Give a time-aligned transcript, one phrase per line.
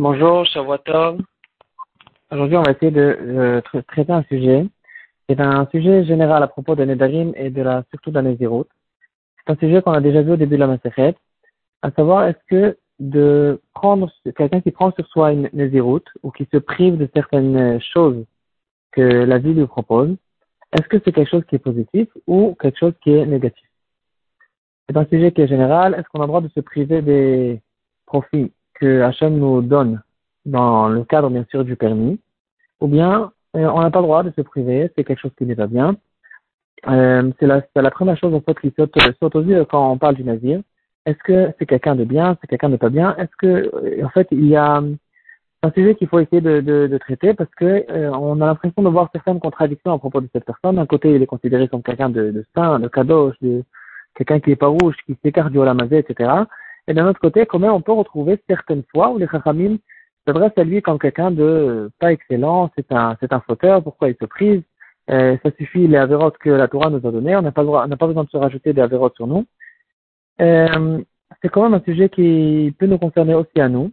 [0.00, 1.20] Bonjour, Shavuotov.
[2.32, 4.66] Aujourd'hui, on va essayer de traiter un sujet.
[5.28, 8.34] C'est un sujet général à propos de Nedarim et de la, surtout de la.
[8.36, 11.14] C'est un sujet qu'on a déjà vu au début de la Masechet.
[11.82, 16.48] À savoir, est-ce que de prendre, quelqu'un qui prend sur soi une Nézirut ou qui
[16.52, 18.24] se prive de certaines choses
[18.90, 20.16] que la vie lui propose,
[20.72, 23.68] est-ce que c'est quelque chose qui est positif ou quelque chose qui est négatif?
[24.88, 25.94] C'est un sujet qui est général.
[25.94, 27.60] Est-ce qu'on a le droit de se priver des
[28.06, 30.02] profits que Hachem nous donne
[30.44, 32.20] dans le cadre, bien sûr, du permis?
[32.80, 35.46] Ou bien, euh, on n'a pas le droit de se priver, c'est quelque chose qui
[35.46, 35.96] n'est pas bien.
[36.86, 40.16] Euh, c'est la, première chose en fait qui saute, saute aux yeux quand on parle
[40.16, 40.60] du nazir.
[41.06, 43.16] Est-ce que c'est quelqu'un de bien, c'est quelqu'un de pas bien?
[43.16, 44.82] Est-ce que, en fait, il y a
[45.62, 49.08] un sujet qu'il faut essayer de, traiter parce que euh, on a l'impression de voir
[49.12, 50.76] certaines contradictions à propos de cette personne.
[50.76, 53.64] D'un côté, il est considéré comme quelqu'un de, de saint, de kadosh, de,
[54.14, 56.30] quelqu'un qui est pas rouge, qui s'écarte du olamazé, etc.
[56.86, 59.78] Et d'un autre côté, comment on peut retrouver certaines fois où les chachamim
[60.26, 64.16] s'adressent à lui comme quelqu'un de pas excellent, c'est un, c'est un fauteur, pourquoi il
[64.20, 64.62] se prise,
[65.10, 67.86] euh, ça suffit les avérotes que la Torah nous a donné, on n'a pas on
[67.86, 69.44] n'a pas besoin de se rajouter des avérotes sur nous.
[70.40, 71.02] Euh,
[71.42, 73.92] c'est quand même un sujet qui peut nous concerner aussi à nous.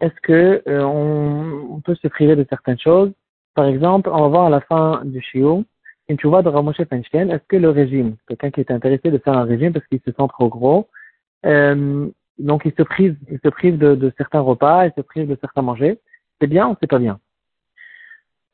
[0.00, 3.10] Est-ce que euh, on, on, peut se priver de certaines choses?
[3.54, 5.64] Par exemple, on va voir à la fin du chiot
[6.08, 9.36] une vois de Ramoshe Feinstein, est-ce que le régime, quelqu'un qui est intéressé de faire
[9.36, 10.88] un régime parce qu'il se sent trop gros,
[11.44, 15.36] euh, donc il se prive, il se prive de, certains repas, il se prive de
[15.40, 15.98] certains manger,
[16.40, 17.18] c'est bien ou c'est pas bien?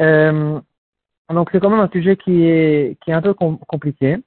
[0.03, 0.61] Euh,
[1.33, 4.19] Donc c'est quand même un sujet qui est, qui est un peu compliqué.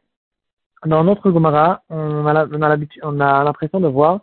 [0.85, 2.47] Dans notre Gomara, on a,
[3.03, 4.21] on a l'impression de voir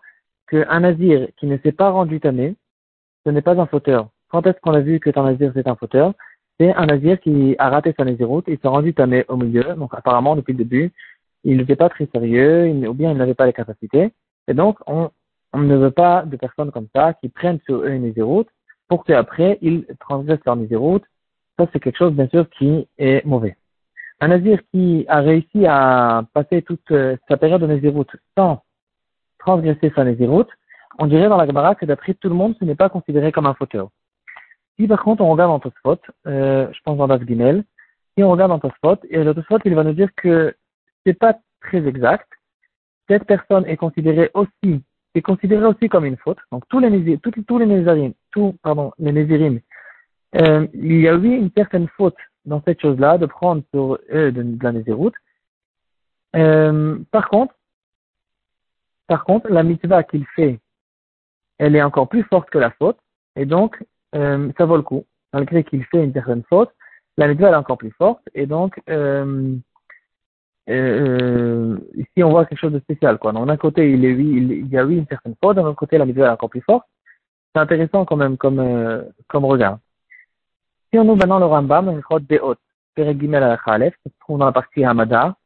[0.48, 2.56] qu'un nazir qui ne s'est pas rendu tamé,
[3.24, 4.08] ce n'est pas un fauteur.
[4.30, 6.14] Quand est-ce qu'on a vu que un nazir c'est un fauteur?
[6.58, 9.92] C'est un nazir qui a raté sa naziroute, il s'est rendu tamé au milieu, donc
[9.92, 10.92] apparemment depuis le début,
[11.42, 14.12] il n'était pas très sérieux, ou bien il n'avait pas les capacités,
[14.48, 15.10] et donc on,
[15.54, 18.48] ne veut pas de personnes comme ça qui prennent sur eux une naziroute
[18.88, 21.04] pour qu'après ils transgressent leur naziroute.
[21.58, 23.56] Ça c'est quelque chose bien sûr qui est mauvais.
[24.20, 28.62] Un nazir qui a réussi à passer toute euh, sa période de naziroute sans
[29.38, 30.50] transgresser sa naziroute,
[30.98, 33.46] on dirait dans la Gemara que d'après tout le monde, ce n'est pas considéré comme
[33.46, 33.90] un fauteur.
[34.78, 37.64] Si par contre on regarde en Tosfot, euh, je pense dans Das Gimel,
[38.16, 40.54] si on regarde en Tosfot, et le Tosfot il va nous dire que
[41.04, 42.28] c'est pas très exact.
[43.08, 44.82] Cette personne est considérée aussi,
[45.14, 46.38] est considérée aussi comme une faute.
[46.50, 49.60] Donc tous les tous, tous les Nézirines, tous, pardon, les Nézirines,
[50.36, 54.32] euh, il y a eu une certaine faute dans cette chose-là de prendre sur eux
[54.32, 55.14] de, de la Néziroute.
[56.34, 57.54] Euh, par contre,
[59.06, 60.58] par contre, la mitzvah qu'il fait,
[61.58, 62.98] elle est encore plus forte que la faute,
[63.36, 63.78] et donc
[64.14, 65.04] euh, ça vaut le coup.
[65.32, 66.70] Malgré qu'il fait une certaine faute,
[67.16, 68.22] la mitzvah est encore plus forte.
[68.34, 69.56] Et donc, euh,
[70.68, 73.18] euh, ici, on voit quelque chose de spécial.
[73.18, 73.32] Quoi.
[73.32, 76.30] D'un côté, il, y a eu une certaine faute, d'un autre côté, la mitzvah est
[76.30, 76.86] encore plus forte.
[77.54, 79.78] C'est intéressant quand même comme, euh, comme regard.
[80.92, 82.56] Si on ouvre maintenant le Rambam, Mechot Deot,
[82.94, 85.36] Peregimel al Khalef, qui se trouve dans la partie Hamada.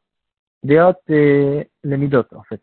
[0.63, 2.61] Deot, c'est les Midot, en fait.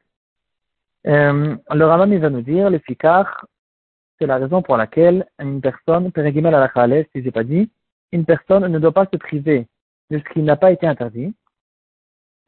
[1.03, 3.45] Le Rambam, il va nous dire, le Fikar,
[4.20, 7.70] c'est la raison pour laquelle une personne, si j'ai pas dit,
[8.12, 9.68] une personne ne doit pas se priver
[10.09, 11.34] de ce qui n'a pas été interdit.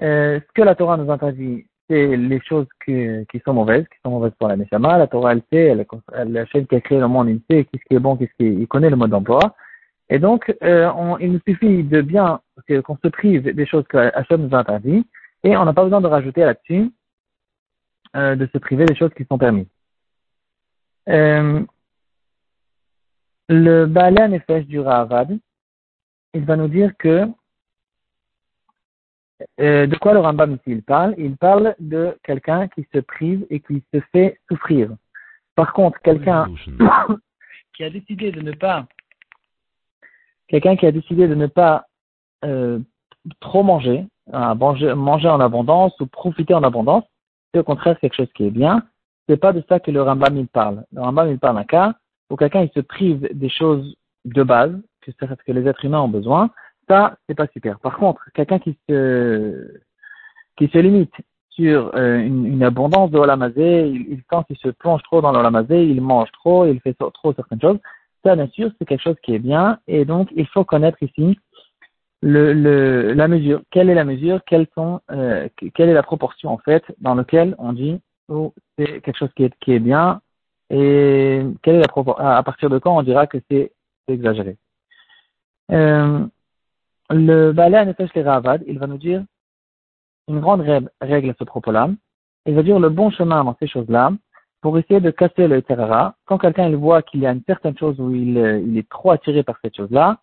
[0.02, 4.12] Euh, ce que la Torah nous interdit, c'est les choses qui, sont mauvaises, qui sont
[4.12, 4.98] mauvaises pour la Neshama.
[4.98, 7.66] La Torah, elle sait, elle, elle, la chaîne qui a créé le monde, il sait
[7.66, 9.56] qu'est-ce qui est bon, qu'est-ce qui il connaît le mode d'emploi.
[10.10, 12.40] Et donc, euh, on, il nous suffit de bien
[12.86, 15.06] qu'on se prive des choses que Hachem nous interdit,
[15.44, 16.92] et on n'a pas besoin de rajouter là-dessus
[18.16, 19.68] euh, de se priver des choses qui sont permises.
[21.08, 21.64] Euh,
[23.50, 25.38] le Baalé Nefesh du Ravad,
[26.34, 27.28] il va nous dire que
[29.60, 31.14] euh, de quoi le Rambam ici il parle?
[31.18, 34.90] Il parle de quelqu'un qui se prive et qui se fait souffrir.
[35.56, 36.48] Par contre, quelqu'un
[37.76, 38.86] qui a décidé de ne pas
[40.48, 41.88] quelqu'un qui a décidé de ne pas
[42.46, 42.80] euh,
[43.40, 47.04] trop manger, manger, manger en abondance ou profiter en abondance,
[47.54, 48.84] c'est au contraire quelque chose qui est bien
[49.28, 50.84] c'est pas de ça que le Rambam il parle.
[50.92, 51.96] Le Rambam il parle d'un cas
[52.30, 56.10] où quelqu'un il se prive des choses de base que, que les êtres humains ont
[56.10, 56.50] besoin.
[56.90, 57.80] Ça, c'est pas super.
[57.80, 59.82] Par contre, quelqu'un qui se
[60.58, 61.14] qui se limite
[61.50, 65.32] sur euh, une, une, abondance de olamazé, il, il, quand il se plonge trop dans
[65.32, 67.80] l'olamazé, il mange trop, il fait trop certaines choses.
[68.24, 69.80] Ça, bien sûr, c'est quelque chose qui est bien.
[69.88, 71.40] Et donc, il faut connaître ici
[72.22, 73.62] le, le, la mesure.
[73.72, 74.42] Quelle est la mesure?
[74.46, 79.02] Quelles sont, euh, Quelle est la proportion, en fait, dans laquelle on dit ou c'est
[79.02, 80.22] quelque chose qui est, qui est bien
[80.70, 83.72] et quelle est la à partir de quand on dira que c'est
[84.08, 84.58] exagéré?
[85.72, 86.26] Euh,
[87.10, 89.24] le balai Nefesh les Ravad, il va nous dire
[90.28, 90.62] une grande
[91.02, 91.90] règle à ce propos-là.
[92.46, 94.12] Il va dire le bon chemin dans ces choses-là
[94.62, 96.16] pour essayer de casser le terrara.
[96.26, 99.12] Quand quelqu'un il voit qu'il y a une certaine chose où il, il est trop
[99.12, 100.18] attiré par cette chose-là,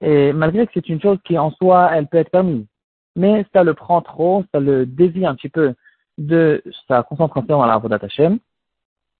[0.00, 2.66] et malgré que c'est une chose qui en soi, elle peut être permise,
[3.14, 5.74] mais ça le prend trop, ça le dévie un petit peu
[6.18, 8.38] de sa concentration à la Hashem,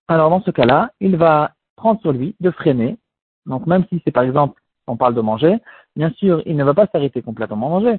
[0.09, 2.97] alors dans ce cas-là, il va prendre sur lui de freiner.
[3.45, 5.57] Donc même si c'est par exemple, on parle de manger,
[5.97, 7.99] bien sûr, il ne va pas s'arrêter complètement manger.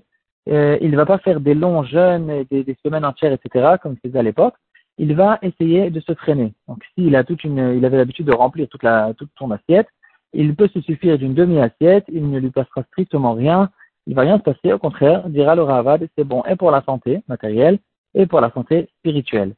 [0.50, 3.94] Euh, il ne va pas faire des longs jeûnes, des, des semaines entières, etc., comme
[3.94, 4.56] il faisait à l'époque.
[4.98, 6.54] Il va essayer de se freiner.
[6.68, 9.88] Donc s'il a toute une, il avait l'habitude de remplir toute la, toute son assiette,
[10.34, 13.70] il peut se suffire d'une demi-assiette, il ne lui passera strictement rien,
[14.08, 16.82] il va rien se passer, au contraire, dira le Ravad, c'est bon et pour la
[16.84, 17.78] santé matérielle
[18.18, 19.54] et pour la santé spirituelle.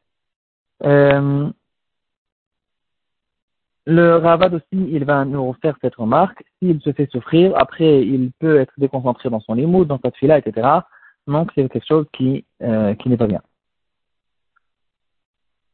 [0.84, 1.50] Euh,
[3.86, 6.44] le Ravad aussi, il va nous faire cette remarque.
[6.60, 10.38] S'il se fait souffrir, après, il peut être déconcentré dans son limoud, dans sa fila,
[10.38, 10.68] etc.
[11.26, 13.42] Donc, c'est quelque chose qui, euh, qui n'est pas bien.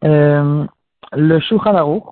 [0.04, 0.66] Euh,
[1.12, 2.06] le Shulchan Aruch,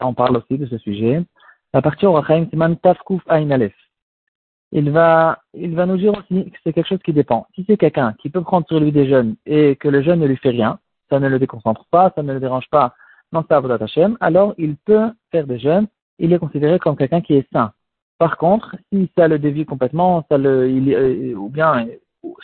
[0.00, 1.24] en parle aussi de ce sujet.
[1.72, 3.50] La partie Orachaim Siman Tafkuf Ain
[4.72, 7.46] Il va, il va nous dire aussi que c'est quelque chose qui dépend.
[7.54, 10.26] Si c'est quelqu'un qui peut prendre sur lui des jeunes et que le jeune ne
[10.26, 10.78] lui fait rien,
[11.08, 12.94] ça ne le déconcentre pas, ça ne le dérange pas
[13.32, 15.86] dans sa Hashem, alors il peut faire des jeûnes,
[16.18, 17.72] il est considéré comme quelqu'un qui est saint.
[18.18, 21.86] Par contre, si ça le dévie complètement, ça le, il, euh, ou bien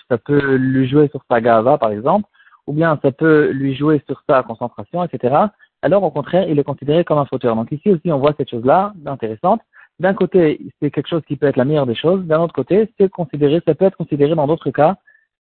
[0.09, 2.29] ça peut lui jouer sur sa gava, par exemple,
[2.67, 5.47] ou bien ça peut lui jouer sur sa concentration, etc.
[5.81, 7.57] Alors, au contraire, il est considéré comme un fauteur.
[7.57, 9.61] Donc ici aussi, on voit cette chose-là, intéressante.
[10.03, 12.25] D'un côté, c'est quelque chose qui peut être la meilleure des choses.
[12.25, 14.97] D'un autre côté, c'est considéré, ça peut être considéré dans d'autres cas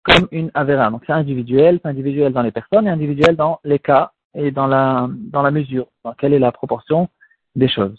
[0.04, 0.90] comme une avéra.
[0.92, 4.68] Donc c'est individuel, c'est individuel dans les personnes et individuel dans les cas et dans
[4.68, 7.10] la, dans la mesure, dans quelle est la proportion
[7.58, 7.98] des choses.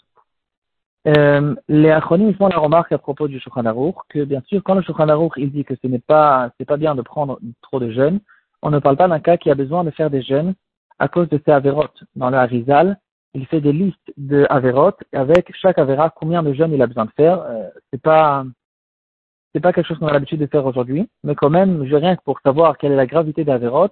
[1.07, 4.81] Euh, les acronymes font la remarque à propos du Shulchan que bien sûr, quand le
[4.81, 8.19] Shulchan il dit que ce n'est pas, c'est pas bien de prendre trop de jeûnes,
[8.63, 10.55] on ne parle pas d'un cas qui a besoin de faire des jeûnes
[10.97, 12.03] à cause de ses avérotes.
[12.15, 12.97] Dans le Harizal,
[13.33, 17.05] il fait des listes de avérotes avec chaque avéra combien de jeûnes il a besoin
[17.05, 17.41] de faire.
[17.41, 18.45] Euh, c'est pas,
[19.53, 22.15] c'est pas quelque chose qu'on a l'habitude de faire aujourd'hui, mais quand même, je rien
[22.15, 23.89] que pour savoir quelle est la gravité d'Averot,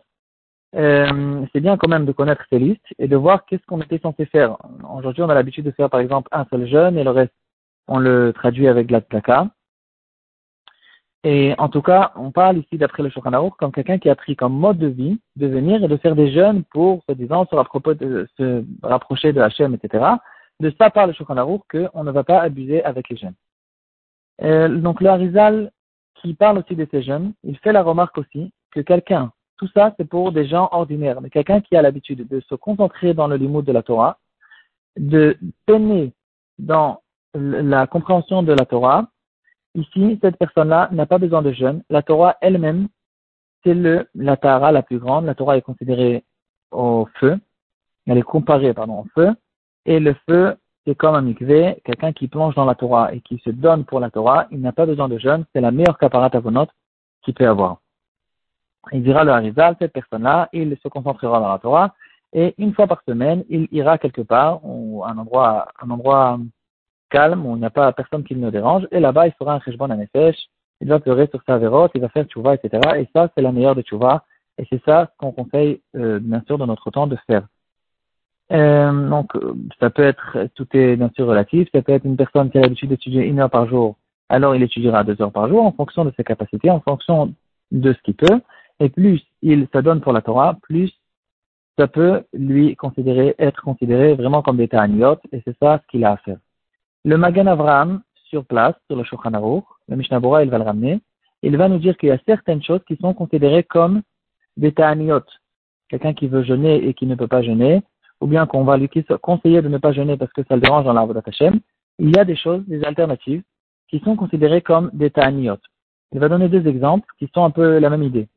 [0.76, 4.00] euh, c'est bien quand même de connaître ces listes et de voir qu'est-ce qu'on était
[4.00, 4.58] censé faire.
[4.94, 7.34] Aujourd'hui, on a l'habitude de faire par exemple un seul jeûne et le reste,
[7.88, 9.48] on le traduit avec la tlaka.
[11.28, 14.36] Et en tout cas, on parle ici d'après le Shulchan comme quelqu'un qui a pris
[14.36, 18.26] comme mode de vie de venir et de faire des jeûnes pour, se disant, se,
[18.38, 20.06] se rapprocher de Hachem, etc.
[20.60, 23.34] De ça parle le Shulchan qu'on ne va pas abuser avec les jeûnes.
[24.44, 25.72] Euh, donc le Harizal,
[26.22, 29.94] qui parle aussi de ces jeûnes, il fait la remarque aussi que quelqu'un tout ça,
[29.98, 31.22] c'est pour des gens ordinaires.
[31.22, 34.18] Mais quelqu'un qui a l'habitude de se concentrer dans le limoud de la Torah,
[34.98, 36.14] de peiner
[36.60, 37.02] dans
[37.34, 39.08] la compréhension de la Torah,
[39.76, 41.84] ici, cette personne-là n'a pas besoin de jeûne.
[41.90, 42.88] La Torah elle-même,
[43.64, 45.26] c'est le, la Tara la plus grande.
[45.26, 46.24] La Torah est considérée
[46.72, 47.38] au feu.
[48.08, 49.32] Elle est comparée, pardon, au feu.
[49.86, 50.56] Et le feu,
[50.86, 54.00] c'est comme un mikvé, quelqu'un qui plonge dans la Torah et qui se donne pour
[54.00, 55.46] la Torah, il n'a pas besoin de jeûne.
[55.54, 56.42] C'est la meilleure caparat à
[57.24, 57.80] qu'il peut avoir
[58.92, 61.96] il dira le Harizal, cette personne-là, il se concentrera dans la Torah,
[62.34, 66.40] et une fois par semaine, il ira quelque part, ou un endroit, un endroit
[67.16, 69.60] calme, où il n'y a pas personne qui le dérange, et là-bas, il fera un
[69.62, 70.38] cheshbon à nefesh,
[70.82, 72.70] il va pleurer sur sa vérote, il va faire tchouva, etc.
[72.98, 74.24] Et ça, c'est la meilleure des tchouva,
[74.58, 77.46] et c'est ça qu'on conseille, euh, bien sûr, dans notre temps de faire.
[78.52, 79.32] Euh, donc,
[79.80, 82.62] ça peut être, tout est bien sûr relatif, ça peut être une personne qui a
[82.62, 83.96] l'habitude d'étudier une heure par jour,
[84.30, 87.34] alors il étudiera deux heures par jour en fonction de ses capacités, en fonction
[87.72, 88.42] de ce qu'il peut
[88.80, 90.92] et plus il s'adonne pour la Torah, plus
[91.78, 96.06] ça peut lui considérer, être considéré vraiment comme des ta'aniot, et c'est ça ce qu'il
[96.06, 96.38] a à faire.
[97.06, 101.00] Le Magan Avraham, sur place, sur le Shulchan le Mishnah Bora, il va le ramener,
[101.44, 104.02] il va nous dire qu'il y a certaines choses qui sont considérées comme
[104.58, 105.22] des ta'aniot.
[105.88, 107.84] Quelqu'un qui veut jeûner et qui ne peut pas jeûner,
[108.20, 108.90] ou bien qu'on va lui
[109.22, 111.60] conseiller de ne pas jeûner parce que ça le dérange dans l'arbre d'Hachem,
[112.00, 113.44] il y a des choses, des alternatives,
[113.88, 115.60] qui sont considérées comme des ta'aniot.
[116.12, 118.28] Il va donner deux exemples qui sont un peu la même idée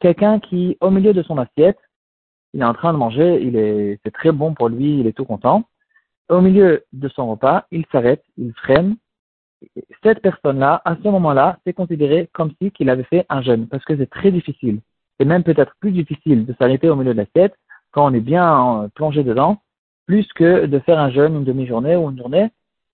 [0.00, 1.78] quelqu'un qui, au milieu de son assiette,
[2.52, 5.12] il est en train de manger, il est, c'est très bon pour lui, il est
[5.12, 5.64] tout content.
[6.30, 8.96] Au milieu de son repas, il s'arrête, il freine.
[10.04, 13.84] Cette personne-là, à ce moment-là, c'est considéré comme si qu'il avait fait un jeûne, parce
[13.84, 14.80] que c'est très difficile.
[15.18, 17.56] Et même peut-être plus difficile de s'arrêter au milieu de l'assiette
[17.90, 19.60] quand on est bien plongé dedans,
[20.06, 22.48] plus que de faire un jeûne une demi-journée ou une journée.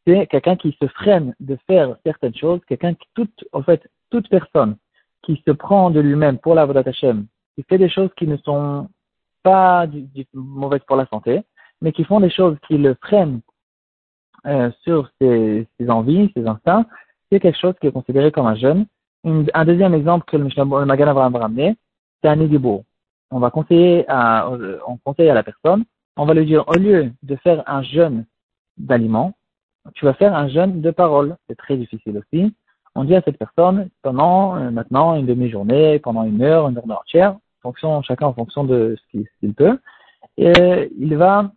[0.06, 3.06] C'est quelqu'un qui se freine de faire certaines choses, quelqu'un qui,
[3.52, 4.76] en fait, toute personne
[5.22, 8.88] qui se prend de lui-même pour la Vodat qui fait des choses qui ne sont
[9.42, 9.86] pas
[10.32, 11.42] mauvaises pour la santé,
[11.82, 13.40] mais qui font des choses qui le freinent
[14.46, 16.86] euh, sur ses, envies, ses instincts,
[17.30, 18.86] c'est quelque chose qui est considéré comme un jeûne.
[19.24, 21.76] un deuxième exemple que le, le Magan va ramener,
[22.22, 22.84] c'est un édibour.
[23.30, 24.48] On va conseiller à,
[24.86, 25.84] on conseille à la personne
[26.16, 28.24] on va lui dire, au lieu de faire un jeûne
[28.78, 29.34] d'aliments,
[29.94, 31.36] tu vas faire un jeûne de parole.
[31.48, 32.54] C'est très difficile aussi.
[32.94, 36.90] On dit à cette personne, pendant euh, maintenant une demi-journée, pendant une heure, une heure
[36.90, 39.78] entière, fonction, chacun en fonction de ce qu'il peut,
[40.38, 41.50] et il va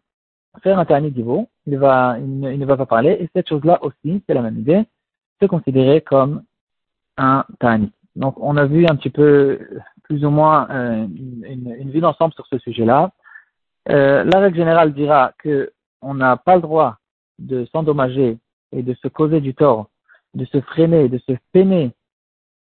[0.60, 4.34] faire un dernier niveau, il, il, ne, va pas parler, et cette chose-là aussi, c'est
[4.34, 4.84] la même idée,
[5.40, 6.44] c'est considéré comme
[7.18, 7.92] un tani.
[8.16, 9.60] Donc on a vu un petit peu,
[10.04, 13.12] plus ou moins, euh, une, une, vue d'ensemble sur ce sujet-là.
[13.90, 16.98] Euh, la règle générale dira que on n'a pas le droit
[17.40, 18.38] de s'endommager
[18.72, 19.90] et de se causer du tort,
[20.34, 21.92] de se freiner, de se peiner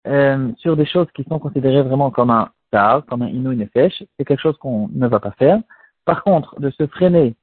[0.07, 4.05] euh, sur des choses qui sont considérées vraiment comme un tar, comme un inu nefesh,
[4.17, 5.59] c'est quelque chose qu'on ne va pas faire.
[6.05, 7.35] Par contre, de se freiner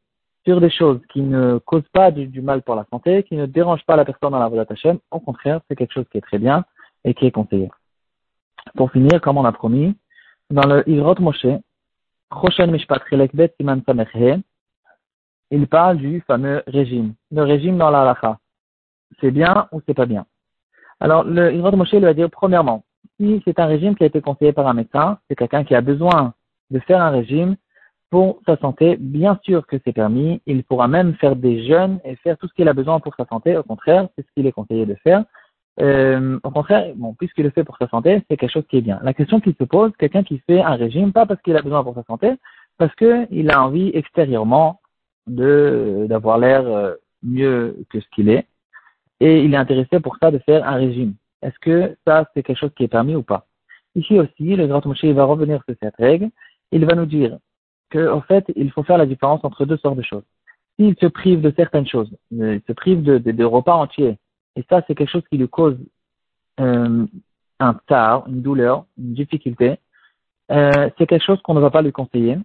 [0.46, 3.86] sur des choses qui ne causent pas du, mal pour la santé, qui ne dérangent
[3.86, 6.38] pas la personne dans la Vodat Hashem, au contraire, c'est quelque chose qui est très
[6.38, 6.64] bien
[7.04, 7.70] et qui est conseillé.
[8.76, 9.96] Pour finir, comme on a promis,
[10.52, 11.48] dans le Ivrot Moshe,
[15.52, 17.14] il parle du fameux régime.
[17.32, 18.40] Le régime dans la halakha.
[19.20, 20.26] C'est bien ou c'est pas bien?
[21.00, 22.84] Alors, le Ivrot Moshe lui va dire, premièrement,
[23.20, 25.82] si c'est un régime qui a été conseillé par un médecin, c'est quelqu'un qui a
[25.82, 26.34] besoin
[26.70, 27.56] de faire un régime
[28.46, 30.42] sa santé, bien sûr que c'est permis.
[30.46, 33.26] Il pourra même faire des jeûnes et faire tout ce qu'il a besoin pour sa
[33.26, 33.58] santé.
[33.58, 35.24] Au contraire, c'est ce qu'il est conseillé de faire.
[35.82, 38.82] Euh, au contraire, bon, puisqu'il le fait pour sa santé, c'est quelque chose qui est
[38.82, 39.00] bien.
[39.04, 41.84] La question qui se pose, quelqu'un qui fait un régime, pas parce qu'il a besoin
[41.84, 42.32] pour sa santé,
[42.78, 44.80] parce qu'il a envie extérieurement
[45.28, 46.94] de d'avoir l'air euh,
[47.24, 48.46] mieux que ce qu'il est,
[49.20, 51.14] et il est intéressé pour ça de faire un régime.
[51.42, 53.48] Est-ce que ça, c'est quelque chose qui est permis ou pas?
[53.96, 56.30] Ici aussi, le grand Moshe va revenir sur cette règle.
[56.72, 57.38] Il va nous dire
[57.92, 60.24] qu'en fait, il faut faire la différence entre deux sortes de choses.
[60.78, 64.18] S'il se prive de certaines choses, il se prive de, repas entiers,
[64.56, 65.78] et ça, c'est quelque chose qui lui cause
[66.60, 67.06] euh,
[67.60, 69.78] un tard, une douleur, une difficulté,
[70.52, 72.38] euh, c'est quelque chose qu'on ne va pas lui conseiller.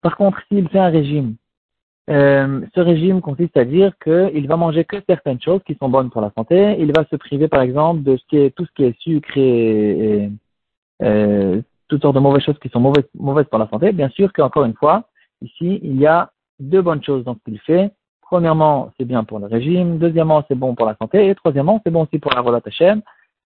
[0.00, 1.36] Par contre, s'il fait un régime,
[2.10, 6.10] euh, ce régime consiste à dire qu'il va manger que certaines choses qui sont bonnes
[6.10, 6.76] pour la santé.
[6.78, 8.16] Il va se priver, par exemple, de
[8.48, 10.30] tout ce qui est sucre et,
[11.00, 13.92] et toutes sortes de mauvaises choses qui sont mauvaises, pour la santé.
[13.92, 15.04] Bien sûr qu'encore une fois,
[15.42, 16.30] ici, il y a
[16.60, 17.90] deux bonnes choses dans ce qu'il fait.
[18.22, 19.98] Premièrement, c'est bien pour le régime.
[19.98, 21.28] Deuxièmement, c'est bon pour la santé.
[21.28, 22.60] Et troisièmement, c'est bon aussi pour la volat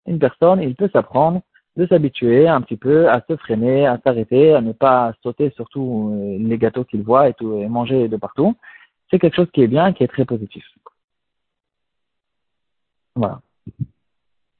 [0.07, 1.41] Une personne, il peut s'apprendre
[1.77, 6.11] de s'habituer un petit peu à se freiner, à s'arrêter, à ne pas sauter surtout
[6.13, 8.55] euh, les gâteaux qu'il voit et, tout, et manger de partout.
[9.09, 10.65] C'est quelque chose qui est bien, qui est très positif.
[13.15, 13.41] Voilà.